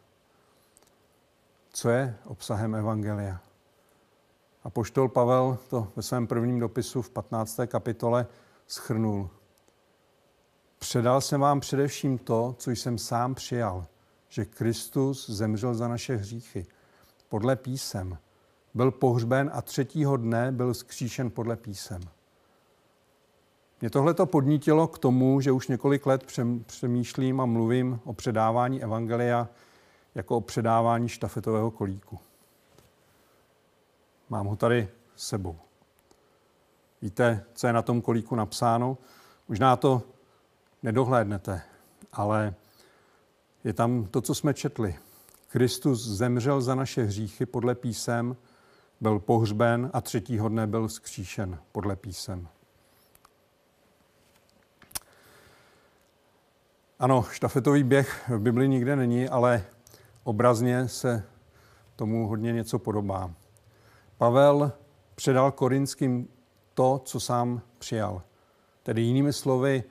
Co 1.74 1.90
je 1.90 2.16
obsahem 2.26 2.76
Evangelia? 2.76 3.40
A 4.64 4.70
poštol 4.70 5.10
Pavel 5.10 5.58
to 5.70 5.88
ve 5.96 6.02
svém 6.02 6.28
prvním 6.28 6.60
dopisu 6.60 7.02
v 7.02 7.10
15. 7.10 7.60
kapitole 7.68 8.28
schrnul. 8.68 9.30
Předal 10.80 11.22
jsem 11.22 11.42
vám 11.42 11.60
především 11.60 12.18
to, 12.18 12.56
co 12.60 12.72
jsem 12.72 12.98
sám 12.98 13.36
přijal, 13.36 13.86
že 14.30 14.46
Kristus 14.46 15.30
zemřel 15.30 15.76
za 15.76 15.88
naše 15.88 16.16
hříchy. 16.16 16.66
Podle 17.30 17.56
písem. 17.56 18.18
Byl 18.74 18.92
pohřben 18.92 19.52
a 19.54 19.62
třetího 19.62 20.18
dne 20.18 20.52
byl 20.52 20.74
skříšen 20.74 21.32
podle 21.32 21.56
písem. 21.56 22.02
Mě 23.82 23.90
tohle 23.90 24.14
to 24.14 24.26
podnítilo 24.26 24.88
k 24.88 25.00
tomu, 25.00 25.42
že 25.42 25.52
už 25.52 25.68
několik 25.68 26.06
let 26.06 26.26
přemýšlím 26.66 27.42
a 27.42 27.46
mluvím 27.46 28.00
o 28.04 28.14
předávání 28.14 28.84
evangelia 28.84 29.50
jako 30.16 30.38
o 30.38 30.42
předávání 30.42 31.10
štafetového 31.10 31.72
kolíku. 31.72 32.20
Mám 34.30 34.48
ho 34.48 34.56
tady 34.56 34.88
sebou. 35.16 35.56
Víte, 37.02 37.46
co 37.54 37.68
je 37.68 37.74
na 37.74 37.82
tom 37.82 38.02
kolíku 38.02 38.36
napsáno? 38.36 38.98
Možná 39.48 39.76
to 39.76 40.02
nedohlédnete, 40.84 41.62
ale 42.12 42.56
je 43.64 43.74
tam 43.74 44.06
to, 44.06 44.22
co 44.22 44.36
jsme 44.36 44.54
četli. 44.54 44.96
Kristus 45.48 46.08
zemřel 46.08 46.62
za 46.62 46.76
naše 46.76 47.04
hříchy 47.04 47.46
podle 47.46 47.76
písem, 47.76 48.36
byl 49.04 49.20
pohřben 49.20 49.90
a 49.94 50.02
třetího 50.02 50.50
dne 50.50 50.68
byl 50.68 50.90
skříšen 50.90 51.60
podle 51.72 51.96
písem. 51.96 52.48
Ano, 57.00 57.26
štafetový 57.32 57.84
běh 57.84 58.30
v 58.30 58.40
Bibli 58.40 58.68
nikde 58.68 58.96
není, 58.96 59.30
ale 59.30 59.66
obrazně 60.24 60.88
se 60.88 61.24
tomu 61.96 62.28
hodně 62.28 62.54
něco 62.54 62.80
podobá. 62.80 63.32
Pavel 64.18 64.72
předal 65.16 65.52
korinským 65.52 66.28
to, 66.74 67.02
co 67.06 67.20
sám 67.20 67.62
přijal. 67.78 68.22
Tedy 68.84 69.02
jinými 69.02 69.34
slovy, 69.34 69.84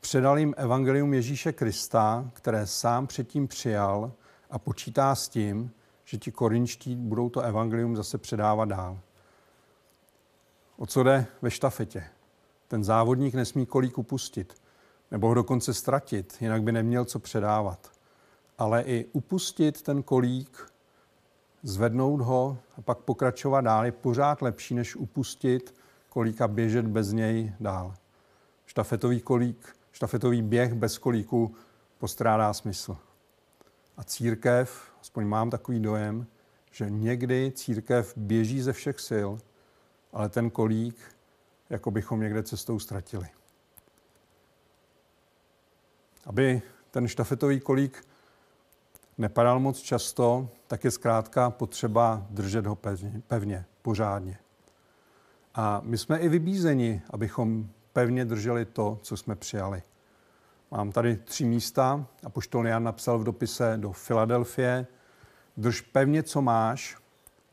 předal 0.00 0.38
jim 0.38 0.54
evangelium 0.56 1.14
Ježíše 1.14 1.52
Krista, 1.52 2.30
které 2.32 2.66
sám 2.66 3.06
předtím 3.06 3.48
přijal 3.48 4.12
a 4.50 4.58
počítá 4.58 5.14
s 5.14 5.28
tím, 5.28 5.70
že 6.14 6.18
ti 6.18 6.32
korinští 6.32 6.96
budou 6.96 7.28
to 7.28 7.40
evangelium 7.40 7.96
zase 7.96 8.18
předávat 8.18 8.64
dál. 8.64 8.98
O 10.76 10.86
co 10.86 11.02
jde 11.02 11.26
ve 11.42 11.50
štafetě? 11.50 12.04
Ten 12.68 12.84
závodník 12.84 13.34
nesmí 13.34 13.66
kolík 13.66 13.98
upustit, 13.98 14.54
nebo 15.10 15.28
ho 15.28 15.34
dokonce 15.34 15.74
ztratit, 15.74 16.36
jinak 16.40 16.62
by 16.62 16.72
neměl 16.72 17.04
co 17.04 17.18
předávat. 17.18 17.90
Ale 18.58 18.82
i 18.82 19.04
upustit 19.12 19.82
ten 19.82 20.02
kolík 20.02 20.72
zvednout 21.62 22.20
ho 22.20 22.58
a 22.78 22.82
pak 22.82 22.98
pokračovat 22.98 23.60
dál 23.60 23.84
je 23.84 23.92
pořád 23.92 24.42
lepší, 24.42 24.74
než 24.74 24.96
upustit 24.96 25.74
kolík 26.08 26.40
a 26.40 26.48
běžet 26.48 26.86
bez 26.86 27.12
něj 27.12 27.52
dál. 27.60 27.94
Štafetový 28.66 29.20
kolík, 29.20 29.76
štafetový 29.92 30.42
běh 30.42 30.74
bez 30.74 30.98
kolíku 30.98 31.54
postrádá 31.98 32.52
smysl. 32.52 32.96
A 33.96 34.04
církev, 34.04 34.93
aspoň 35.04 35.26
mám 35.26 35.50
takový 35.50 35.80
dojem, 35.80 36.26
že 36.70 36.90
někdy 36.90 37.52
církev 37.54 38.12
běží 38.16 38.62
ze 38.62 38.72
všech 38.72 39.00
sil, 39.08 39.30
ale 40.12 40.28
ten 40.28 40.50
kolík, 40.50 40.96
jako 41.70 41.90
bychom 41.90 42.20
někde 42.20 42.42
cestou 42.42 42.78
ztratili. 42.78 43.28
Aby 46.26 46.62
ten 46.90 47.08
štafetový 47.08 47.60
kolík 47.60 48.06
nepadal 49.18 49.60
moc 49.60 49.78
často, 49.78 50.48
tak 50.66 50.84
je 50.84 50.90
zkrátka 50.90 51.50
potřeba 51.50 52.26
držet 52.30 52.66
ho 52.66 52.74
pevně, 52.76 53.22
pevně, 53.26 53.64
pořádně. 53.82 54.38
A 55.54 55.80
my 55.84 55.98
jsme 55.98 56.18
i 56.18 56.28
vybízeni, 56.28 57.02
abychom 57.10 57.70
pevně 57.92 58.24
drželi 58.24 58.64
to, 58.64 58.98
co 59.02 59.16
jsme 59.16 59.36
přijali. 59.36 59.82
Mám 60.70 60.92
tady 60.92 61.16
tři 61.16 61.44
místa 61.44 62.06
a 62.24 62.30
poštol 62.30 62.66
Jan 62.66 62.84
napsal 62.84 63.18
v 63.18 63.24
dopise 63.24 63.76
do 63.76 63.92
Filadelfie, 63.92 64.86
drž 65.56 65.80
pevně, 65.80 66.22
co 66.22 66.42
máš, 66.42 66.96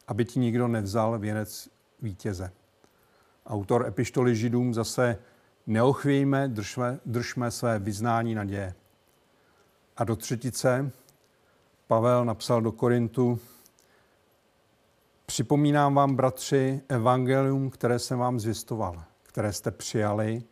aby 0.08 0.26
ti 0.26 0.40
nikdo 0.40 0.68
nevzal 0.68 1.20
věnec 1.20 1.70
vítěze. 2.02 2.52
Autor 3.48 3.86
epištoly 3.88 4.36
židům 4.36 4.74
zase 4.74 5.18
neochvějme, 5.68 6.48
držme, 6.48 7.00
držme 7.06 7.52
své 7.52 7.80
vyznání 7.80 8.36
naděje. 8.36 8.74
A 9.98 10.04
do 10.04 10.16
třetice 10.16 10.92
Pavel 11.88 12.26
napsal 12.26 12.62
do 12.62 12.72
Korintu, 12.72 13.40
Připomínám 15.32 15.96
vám, 15.96 16.16
bratři, 16.16 16.82
evangelium, 16.90 17.70
které 17.70 18.00
jsem 18.00 18.20
vám 18.20 18.40
zvěstoval, 18.40 19.04
které 19.24 19.54
jste 19.54 19.72
přijali 19.72 20.44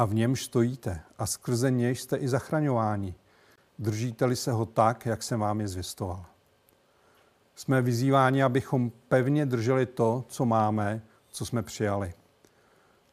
a 0.00 0.04
v 0.04 0.14
němž 0.14 0.44
stojíte 0.44 1.00
a 1.18 1.26
skrze 1.26 1.70
něj 1.70 1.94
jste 1.94 2.16
i 2.16 2.28
zachraňováni. 2.28 3.14
Držíte-li 3.78 4.36
se 4.36 4.52
ho 4.52 4.66
tak, 4.66 5.06
jak 5.06 5.22
jsem 5.22 5.40
vám 5.40 5.60
je 5.60 5.68
zvěstoval. 5.68 6.24
jsme 7.54 7.82
vyzýváni, 7.82 8.42
abychom 8.42 8.92
pevně 9.08 9.46
drželi 9.46 9.86
to, 9.86 10.24
co 10.28 10.46
máme, 10.46 11.02
co 11.30 11.46
jsme 11.46 11.62
přijali. 11.62 12.14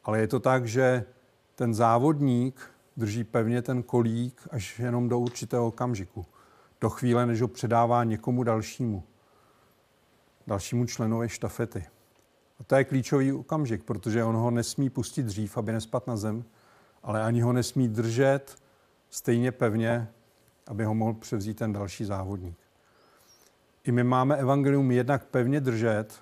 Ale 0.03 0.19
je 0.19 0.27
to 0.27 0.39
tak, 0.39 0.67
že 0.67 1.05
ten 1.55 1.73
závodník 1.73 2.71
drží 2.97 3.23
pevně 3.23 3.61
ten 3.61 3.83
kolík 3.83 4.47
až 4.51 4.79
jenom 4.79 5.09
do 5.09 5.19
určitého 5.19 5.67
okamžiku. 5.67 6.25
Do 6.81 6.89
chvíle, 6.89 7.25
než 7.25 7.41
ho 7.41 7.47
předává 7.47 8.03
někomu 8.03 8.43
dalšímu. 8.43 9.03
Dalšímu 10.47 10.85
členovi 10.85 11.29
štafety. 11.29 11.85
A 12.59 12.63
to 12.63 12.75
je 12.75 12.83
klíčový 12.83 13.33
okamžik, 13.33 13.83
protože 13.83 14.23
on 14.23 14.35
ho 14.35 14.51
nesmí 14.51 14.89
pustit 14.89 15.23
dřív, 15.23 15.57
aby 15.57 15.71
nespad 15.71 16.07
na 16.07 16.17
zem, 16.17 16.45
ale 17.07 17.23
ani 17.23 17.41
ho 17.41 17.53
nesmí 17.53 17.87
držet 17.87 18.55
stejně 19.09 19.51
pevně, 19.51 20.07
aby 20.67 20.85
ho 20.85 20.95
mohl 20.95 21.13
převzít 21.13 21.57
ten 21.57 21.73
další 21.73 22.05
závodník. 22.05 22.57
I 23.83 23.91
my 23.91 24.03
máme 24.03 24.35
evangelium 24.35 24.91
jednak 24.91 25.25
pevně 25.25 25.61
držet 25.61 26.19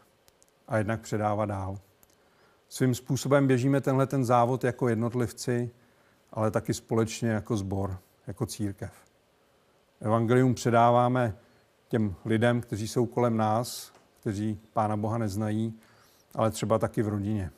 a 0.67 0.77
jednak 0.77 1.01
předávat 1.01 1.45
dál. 1.45 1.77
Svým 2.69 2.95
způsobem 2.95 3.47
běžíme 3.47 3.81
tenhle 3.81 4.07
ten 4.07 4.25
závod 4.25 4.63
jako 4.63 4.87
jednotlivci, 4.87 5.71
ale 6.31 6.51
taky 6.51 6.73
společně 6.73 7.29
jako 7.29 7.57
sbor, 7.57 7.97
jako 8.27 8.45
církev. 8.45 8.93
Evangelium 10.01 10.53
předáváme 10.53 11.37
těm 11.87 12.15
lidem, 12.25 12.61
kteří 12.61 12.87
jsou 12.87 13.05
kolem 13.05 13.37
nás, 13.37 13.91
kteří 14.19 14.59
Pána 14.73 14.97
Boha 14.97 15.17
neznají, 15.17 15.79
ale 16.35 16.51
třeba 16.51 16.79
taky 16.79 17.01
v 17.01 17.07
rodině. 17.07 17.51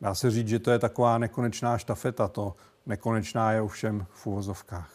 Dá 0.00 0.14
se 0.14 0.30
říct, 0.30 0.48
že 0.48 0.58
to 0.58 0.70
je 0.70 0.78
taková 0.78 1.18
nekonečná 1.18 1.78
štafeta, 1.78 2.28
to 2.28 2.56
nekonečná 2.86 3.52
je 3.52 3.60
ovšem 3.60 4.06
v 4.10 4.26
uvozovkách. 4.26 4.90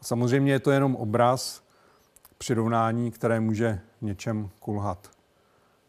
Samozřejmě 0.00 0.52
je 0.52 0.60
to 0.60 0.70
jenom 0.70 0.96
obraz, 0.96 1.62
přirovnání, 2.38 3.10
které 3.10 3.40
může 3.40 3.80
v 3.98 4.02
něčem 4.02 4.50
kulhat. 4.60 5.10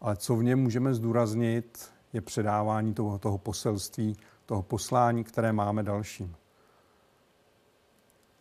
Ale 0.01 0.15
co 0.15 0.36
v 0.36 0.44
něm 0.44 0.60
můžeme 0.60 0.94
zdůraznit, 0.94 1.91
je 2.13 2.22
předávání 2.22 2.94
toho, 2.94 3.20
toho 3.20 3.38
poselství, 3.38 4.18
toho 4.46 4.62
poslání, 4.62 5.24
které 5.24 5.53
máme 5.53 5.84
dalším. 5.84 6.36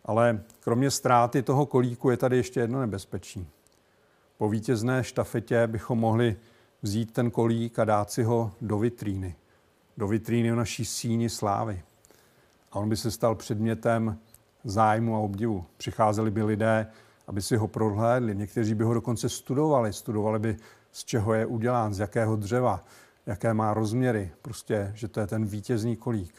Ale 0.05 0.43
kromě 0.59 0.91
ztráty 0.91 1.41
toho 1.41 1.65
kolíku 1.65 2.09
je 2.09 2.17
tady 2.17 2.37
ještě 2.37 2.59
jedno 2.59 2.79
nebezpečí. 2.79 3.47
Po 4.37 4.49
vítězné 4.49 5.03
štafetě 5.03 5.67
bychom 5.67 5.99
mohli 5.99 6.35
vzít 6.81 7.13
ten 7.13 7.31
kolík 7.31 7.79
a 7.79 7.85
dát 7.85 8.11
si 8.11 8.23
ho 8.23 8.51
do 8.61 8.79
vitríny. 8.79 9.35
Do 9.99 10.07
vitríny 10.07 10.51
naší 10.51 10.85
síni 10.85 11.29
slávy. 11.29 11.83
A 12.71 12.75
on 12.75 12.89
by 12.89 12.97
se 12.97 13.11
stal 13.11 13.35
předmětem 13.35 14.17
zájmu 14.63 15.15
a 15.15 15.19
obdivu. 15.19 15.65
Přicházeli 15.77 16.31
by 16.31 16.43
lidé, 16.43 16.87
aby 17.27 17.41
si 17.41 17.55
ho 17.55 17.67
prohlédli. 17.67 18.35
Někteří 18.35 18.75
by 18.75 18.83
ho 18.83 18.93
dokonce 18.93 19.29
studovali. 19.29 19.93
Studovali 19.93 20.39
by, 20.39 20.57
z 20.91 21.03
čeho 21.03 21.33
je 21.33 21.45
udělán, 21.45 21.93
z 21.93 21.99
jakého 21.99 22.35
dřeva, 22.35 22.83
jaké 23.25 23.53
má 23.53 23.73
rozměry. 23.73 24.31
Prostě, 24.41 24.91
že 24.95 25.07
to 25.07 25.19
je 25.19 25.27
ten 25.27 25.45
vítězný 25.45 25.95
kolík. 25.95 26.33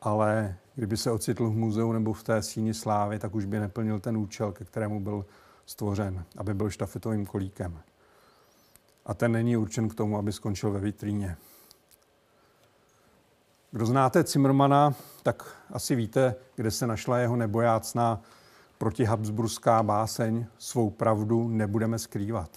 Ale 0.00 0.56
kdyby 0.74 0.96
se 0.96 1.10
ocitl 1.10 1.50
v 1.50 1.56
muzeu 1.56 1.92
nebo 1.92 2.12
v 2.12 2.22
té 2.22 2.42
síni 2.42 2.74
slávy, 2.74 3.18
tak 3.18 3.34
už 3.34 3.44
by 3.44 3.60
neplnil 3.60 4.00
ten 4.00 4.16
účel, 4.16 4.52
ke 4.52 4.64
kterému 4.64 5.00
byl 5.00 5.26
stvořen, 5.66 6.24
aby 6.36 6.54
byl 6.54 6.70
štafetovým 6.70 7.26
kolíkem. 7.26 7.80
A 9.06 9.14
ten 9.14 9.32
není 9.32 9.56
určen 9.56 9.88
k 9.88 9.94
tomu, 9.94 10.18
aby 10.18 10.32
skončil 10.32 10.70
ve 10.70 10.80
vitríně. 10.80 11.36
Kdo 13.74 13.86
znáte 13.86 14.22
Zimmermana, 14.22 14.94
tak 15.22 15.56
asi 15.70 15.94
víte, 15.94 16.34
kde 16.56 16.70
se 16.70 16.86
našla 16.86 17.18
jeho 17.18 17.36
nebojácná 17.36 18.20
protihabsburská 18.78 19.82
báseň 19.82 20.46
Svou 20.58 20.90
pravdu 20.90 21.48
nebudeme 21.48 21.98
skrývat. 21.98 22.50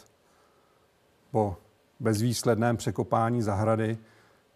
Po 1.31 1.57
bezvýsledném 1.99 2.77
překopání 2.77 3.41
zahrady 3.41 3.97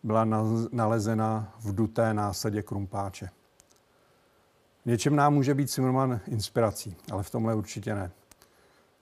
byla 0.03 0.25
nalezena 0.71 1.53
v 1.59 1.75
duté 1.75 2.13
násadě 2.13 2.61
krumpáče. 2.61 3.29
V 4.83 4.85
něčem 4.85 5.15
nám 5.15 5.33
může 5.33 5.53
být 5.53 5.71
Zimmerman 5.71 6.19
inspirací, 6.27 6.95
ale 7.11 7.23
v 7.23 7.29
tomhle 7.29 7.55
určitě 7.55 7.95
ne. 7.95 8.11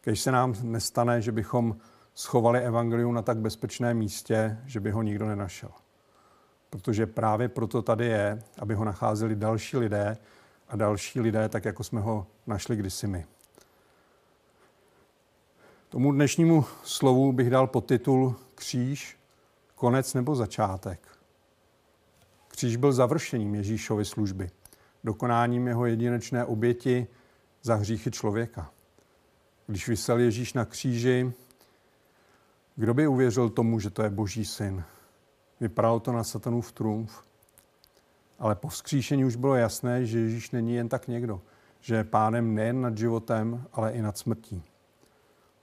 Když 0.03 0.21
se 0.21 0.31
nám 0.31 0.55
nestane, 0.61 1.21
že 1.21 1.31
bychom 1.31 1.77
schovali 2.15 2.59
evangelium 2.59 3.13
na 3.13 3.21
tak 3.21 3.37
bezpečném 3.37 3.97
místě, 3.97 4.57
že 4.65 4.79
by 4.79 4.91
ho 4.91 5.01
nikdo 5.01 5.25
nenašel. 5.25 5.69
Protože 6.69 7.05
právě 7.05 7.49
proto 7.49 7.81
tady 7.81 8.05
je, 8.05 8.43
aby 8.59 8.73
ho 8.73 8.85
nacházeli 8.85 9.35
další 9.35 9.77
lidé 9.77 10.17
a 10.67 10.75
další 10.75 11.19
lidé, 11.19 11.49
tak 11.49 11.65
jako 11.65 11.83
jsme 11.83 12.01
ho 12.01 12.27
našli 12.47 12.75
kdysi 12.75 13.07
my. 13.07 13.25
Tomu 15.89 16.11
dnešnímu 16.11 16.65
slovu 16.83 17.31
bych 17.31 17.49
dal 17.49 17.67
podtitul 17.67 18.35
Kříž, 18.55 19.17
konec 19.75 20.13
nebo 20.13 20.35
začátek. 20.35 21.07
Kříž 22.47 22.75
byl 22.75 22.93
završením 22.93 23.55
Ježíšovy 23.55 24.05
služby, 24.05 24.49
dokonáním 25.03 25.67
jeho 25.67 25.85
jedinečné 25.85 26.45
oběti 26.45 27.07
za 27.61 27.75
hříchy 27.75 28.11
člověka. 28.11 28.71
Když 29.67 29.87
vysel 29.87 30.19
Ježíš 30.19 30.53
na 30.53 30.65
kříži, 30.65 31.33
kdo 32.75 32.93
by 32.93 33.07
uvěřil 33.07 33.49
tomu, 33.49 33.79
že 33.79 33.89
to 33.89 34.03
je 34.03 34.09
Boží 34.09 34.45
syn? 34.45 34.83
Vypadalo 35.59 35.99
to 35.99 36.11
na 36.11 36.23
satanův 36.23 36.71
trumf. 36.71 37.23
Ale 38.39 38.55
po 38.55 38.67
vzkříšení 38.67 39.25
už 39.25 39.35
bylo 39.35 39.55
jasné, 39.55 40.05
že 40.05 40.19
Ježíš 40.19 40.51
není 40.51 40.75
jen 40.75 40.89
tak 40.89 41.07
někdo, 41.07 41.41
že 41.81 41.95
je 41.95 42.03
pánem 42.03 42.55
nejen 42.55 42.81
nad 42.81 42.97
životem, 42.97 43.63
ale 43.73 43.91
i 43.91 44.01
nad 44.01 44.17
smrtí. 44.17 44.63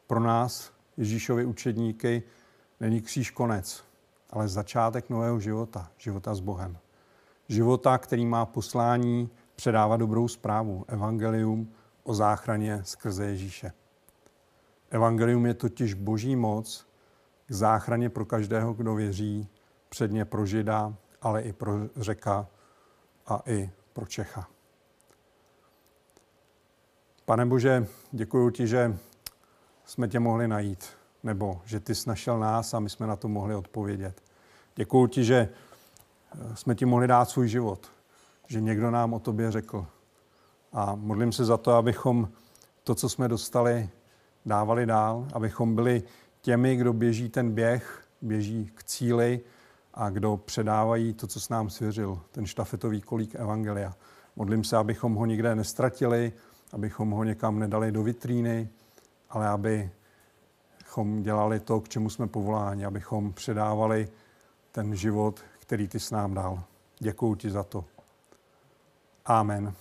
Pro 0.07 0.21
nás, 0.21 0.73
Ježíšovi 0.97 1.45
učedníky, 1.45 2.23
není 2.81 3.01
kříž 3.01 3.31
konec, 3.31 3.85
ale 4.31 4.49
začátek 4.49 5.11
nového 5.11 5.41
života, 5.41 5.91
života 5.99 6.35
s 6.35 6.41
Bohem. 6.41 6.79
Života, 7.49 7.99
který 7.99 8.27
má 8.27 8.47
poslání 8.47 9.31
předávat 9.57 9.97
dobrou 9.97 10.29
zprávu, 10.29 10.85
evangelium 10.89 11.73
o 12.03 12.15
záchraně 12.15 12.81
skrze 12.85 13.25
Ježíše. 13.25 13.73
Evangelium 14.91 15.47
je 15.47 15.55
totiž 15.55 15.95
boží 15.95 16.37
moc 16.37 16.87
k 17.47 17.53
záchraně 17.53 18.11
pro 18.11 18.25
každého, 18.25 18.73
kdo 18.73 18.95
věří, 18.95 19.49
předně 19.95 20.25
pro 20.25 20.47
Žida, 20.47 20.95
ale 21.23 21.43
i 21.43 21.53
pro 21.53 21.73
Řeka 21.97 22.47
a 23.27 23.43
i 23.47 23.71
pro 23.93 24.07
Čecha. 24.07 24.47
Pane 27.25 27.47
Bože, 27.47 27.87
děkuji 28.13 28.51
ti, 28.51 28.67
že 28.67 28.99
jsme 29.85 30.09
tě 30.09 30.21
mohli 30.21 30.49
najít, 30.49 30.85
nebo 31.23 31.61
že 31.65 31.81
ty 31.81 31.95
jsi 31.95 32.09
našel 32.09 32.39
nás 32.39 32.75
a 32.75 32.81
my 32.81 32.91
jsme 32.91 33.07
na 33.07 33.17
to 33.17 33.29
mohli 33.29 33.55
odpovědět. 33.55 34.23
Děkuji 34.77 35.07
ti, 35.07 35.25
že 35.25 35.49
eh, 36.35 36.57
jsme 36.57 36.75
ti 36.75 36.87
mohli 36.87 37.07
dát 37.07 37.31
svůj 37.31 37.49
život, 37.49 37.91
že 38.47 38.61
někdo 38.61 38.91
nám 38.91 39.15
o 39.15 39.19
tobě 39.19 39.51
řekl. 39.51 39.87
A 40.73 40.95
modlím 40.95 41.33
se 41.33 41.45
za 41.45 41.57
to, 41.57 41.73
abychom 41.73 42.29
to, 42.85 42.95
co 42.95 43.09
jsme 43.09 43.29
dostali, 43.29 43.89
dávali 44.47 44.87
dál, 44.87 45.29
abychom 45.33 45.75
byli 45.75 46.03
těmi, 46.41 46.77
kdo 46.77 46.93
běží 46.93 47.29
ten 47.29 47.51
běh, 47.53 48.05
běží 48.23 48.71
k 48.75 48.85
cíli 48.85 49.41
a 49.95 50.11
kdo 50.11 50.37
předávají 50.37 51.15
to, 51.15 51.27
co 51.27 51.41
s 51.41 51.49
nám 51.49 51.71
svěřil, 51.71 52.21
ten 52.31 52.47
štafetový 52.47 53.01
kolík 53.01 53.35
Evangelia. 53.35 53.95
Modlím 54.37 54.65
se, 54.65 54.77
abychom 54.77 55.15
ho 55.15 55.27
nikde 55.27 55.55
nestratili, 55.55 56.33
abychom 56.73 57.11
ho 57.11 57.25
někam 57.25 57.59
nedali 57.59 57.93
do 57.93 58.03
vitríny, 58.03 58.69
ale 59.31 59.49
abychom 59.49 61.23
dělali 61.23 61.61
to, 61.61 61.81
k 61.81 61.89
čemu 61.89 62.11
jsme 62.11 62.27
povoláni, 62.27 62.85
abychom 62.85 63.33
předávali 63.33 64.09
ten 64.73 64.97
život, 64.97 65.41
který 65.59 65.89
ty 65.89 66.01
s 66.01 66.11
nám 66.11 66.35
dal. 66.35 66.63
Děkuji 66.99 67.35
ti 67.35 67.51
za 67.51 67.63
to. 67.63 67.85
Amen. 69.27 69.75